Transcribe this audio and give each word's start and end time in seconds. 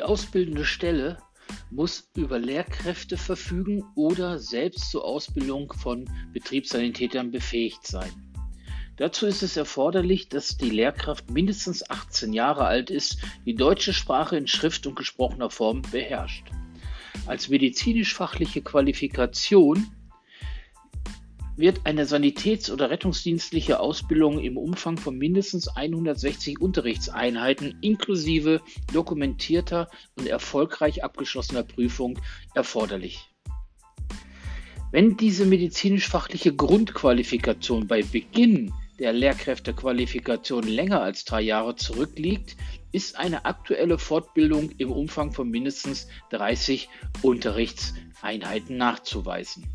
ausbildende 0.00 0.64
Stelle 0.64 1.18
muss 1.70 2.10
über 2.16 2.38
Lehrkräfte 2.38 3.16
verfügen 3.16 3.84
oder 3.96 4.38
selbst 4.38 4.90
zur 4.90 5.04
Ausbildung 5.04 5.72
von 5.72 6.08
Betriebssanitätern 6.32 7.32
befähigt 7.32 7.86
sein. 7.86 8.12
Dazu 8.96 9.26
ist 9.26 9.42
es 9.42 9.56
erforderlich, 9.56 10.28
dass 10.28 10.56
die 10.56 10.70
Lehrkraft 10.70 11.30
mindestens 11.30 11.88
18 11.90 12.32
Jahre 12.32 12.66
alt 12.66 12.90
ist, 12.90 13.18
die 13.44 13.54
deutsche 13.54 13.92
Sprache 13.92 14.36
in 14.36 14.46
Schrift 14.46 14.86
und 14.86 14.96
gesprochener 14.96 15.50
Form 15.50 15.82
beherrscht. 15.90 16.44
Als 17.26 17.48
medizinisch-fachliche 17.48 18.62
Qualifikation 18.62 19.90
wird 21.62 21.82
eine 21.84 22.06
sanitäts- 22.06 22.72
oder 22.72 22.90
rettungsdienstliche 22.90 23.78
Ausbildung 23.78 24.40
im 24.40 24.56
Umfang 24.56 24.96
von 24.96 25.16
mindestens 25.16 25.68
160 25.68 26.60
Unterrichtseinheiten 26.60 27.78
inklusive 27.82 28.60
dokumentierter 28.92 29.88
und 30.16 30.26
erfolgreich 30.26 31.04
abgeschlossener 31.04 31.62
Prüfung 31.62 32.18
erforderlich. 32.56 33.30
Wenn 34.90 35.16
diese 35.16 35.46
medizinisch-fachliche 35.46 36.52
Grundqualifikation 36.52 37.86
bei 37.86 38.02
Beginn 38.02 38.74
der 38.98 39.12
Lehrkräftequalifikation 39.12 40.64
länger 40.64 41.00
als 41.00 41.24
drei 41.24 41.42
Jahre 41.42 41.76
zurückliegt, 41.76 42.56
ist 42.90 43.16
eine 43.16 43.44
aktuelle 43.44 43.98
Fortbildung 43.98 44.70
im 44.78 44.90
Umfang 44.90 45.30
von 45.30 45.48
mindestens 45.48 46.08
30 46.30 46.88
Unterrichtseinheiten 47.22 48.76
nachzuweisen. 48.76 49.72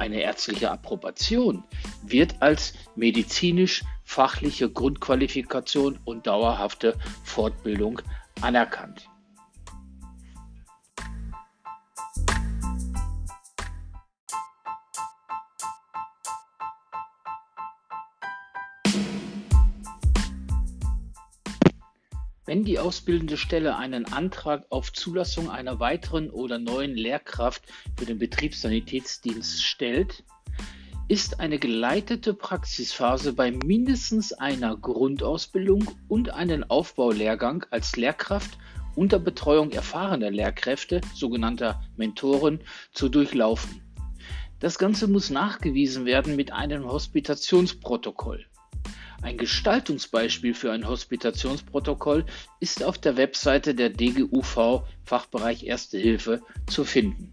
Eine 0.00 0.22
ärztliche 0.22 0.70
Approbation 0.70 1.62
wird 2.02 2.40
als 2.40 2.72
medizinisch-fachliche 2.96 4.70
Grundqualifikation 4.70 5.98
und 6.06 6.26
dauerhafte 6.26 6.96
Fortbildung 7.22 8.00
anerkannt. 8.40 9.10
Wenn 22.50 22.64
die 22.64 22.80
ausbildende 22.80 23.36
Stelle 23.36 23.76
einen 23.76 24.06
Antrag 24.06 24.66
auf 24.70 24.92
Zulassung 24.92 25.48
einer 25.48 25.78
weiteren 25.78 26.30
oder 26.30 26.58
neuen 26.58 26.96
Lehrkraft 26.96 27.62
für 27.96 28.06
den 28.06 28.18
Betriebssanitätsdienst 28.18 29.62
stellt, 29.62 30.24
ist 31.06 31.38
eine 31.38 31.60
geleitete 31.60 32.34
Praxisphase 32.34 33.34
bei 33.34 33.52
mindestens 33.52 34.32
einer 34.32 34.76
Grundausbildung 34.76 35.92
und 36.08 36.30
einen 36.30 36.68
Aufbaulehrgang 36.68 37.66
als 37.70 37.94
Lehrkraft 37.94 38.58
unter 38.96 39.20
Betreuung 39.20 39.70
erfahrener 39.70 40.32
Lehrkräfte, 40.32 41.02
sogenannter 41.14 41.80
Mentoren, 41.96 42.62
zu 42.92 43.08
durchlaufen. 43.08 43.80
Das 44.58 44.76
Ganze 44.76 45.06
muss 45.06 45.30
nachgewiesen 45.30 46.04
werden 46.04 46.34
mit 46.34 46.50
einem 46.50 46.84
Hospitationsprotokoll. 46.90 48.44
Ein 49.22 49.36
Gestaltungsbeispiel 49.36 50.54
für 50.54 50.72
ein 50.72 50.88
Hospitationsprotokoll 50.88 52.24
ist 52.58 52.82
auf 52.82 52.96
der 52.96 53.16
Webseite 53.16 53.74
der 53.74 53.90
DGUV 53.90 54.82
Fachbereich 55.04 55.64
Erste 55.64 55.98
Hilfe 55.98 56.40
zu 56.66 56.84
finden. 56.84 57.30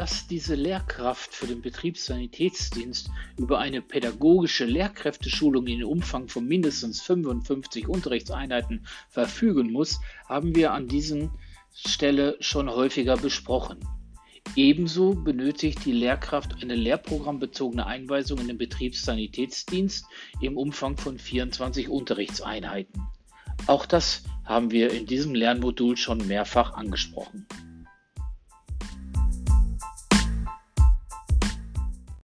Dass 0.00 0.26
diese 0.26 0.54
Lehrkraft 0.54 1.34
für 1.34 1.46
den 1.46 1.60
Betriebssanitätsdienst 1.60 3.10
über 3.36 3.58
eine 3.58 3.82
pädagogische 3.82 4.64
Lehrkräfteschulung 4.64 5.66
in 5.66 5.84
Umfang 5.84 6.26
von 6.26 6.46
mindestens 6.46 7.02
55 7.02 7.86
Unterrichtseinheiten 7.86 8.86
verfügen 9.10 9.70
muss, 9.70 10.00
haben 10.26 10.54
wir 10.54 10.72
an 10.72 10.88
dieser 10.88 11.28
Stelle 11.74 12.38
schon 12.40 12.70
häufiger 12.70 13.18
besprochen. 13.18 13.80
Ebenso 14.56 15.12
benötigt 15.12 15.84
die 15.84 15.92
Lehrkraft 15.92 16.62
eine 16.62 16.76
lehrprogrammbezogene 16.76 17.84
Einweisung 17.84 18.38
in 18.38 18.48
den 18.48 18.56
Betriebssanitätsdienst 18.56 20.06
im 20.40 20.56
Umfang 20.56 20.96
von 20.96 21.18
24 21.18 21.90
Unterrichtseinheiten. 21.90 23.02
Auch 23.66 23.84
das 23.84 24.22
haben 24.46 24.70
wir 24.70 24.94
in 24.94 25.04
diesem 25.04 25.34
Lernmodul 25.34 25.98
schon 25.98 26.26
mehrfach 26.26 26.72
angesprochen. 26.72 27.46